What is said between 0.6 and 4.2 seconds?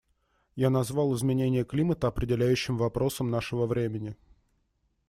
назвал изменение климата определяющим вопросом нашего времени.